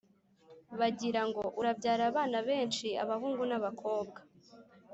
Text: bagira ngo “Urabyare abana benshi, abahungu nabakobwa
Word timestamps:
bagira 0.79 1.21
ngo 1.29 1.43
“Urabyare 1.59 2.03
abana 2.11 2.37
benshi, 2.49 2.87
abahungu 3.03 3.43
nabakobwa 3.49 4.19